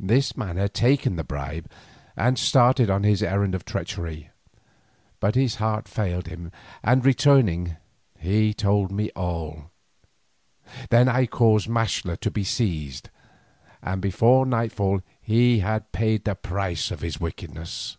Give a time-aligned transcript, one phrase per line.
[0.00, 1.70] This man had taken the bribe
[2.16, 4.30] and started on his errand of treachery,
[5.20, 6.52] but his heart failed him
[6.82, 7.76] and, returning,
[8.18, 9.70] he told me all.
[10.88, 13.10] Then I caused Maxtla to be seized,
[13.82, 17.98] and before nightfall he had paid the price of his wickedness.